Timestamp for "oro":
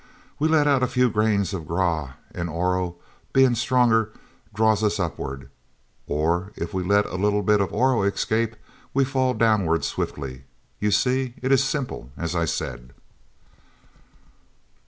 2.49-2.95, 7.65-8.01